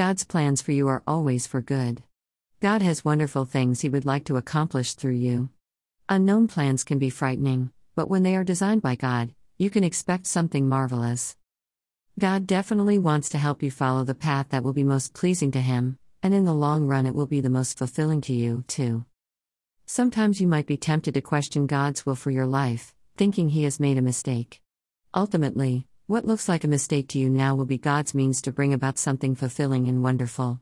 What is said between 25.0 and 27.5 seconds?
Ultimately, what looks like a mistake to you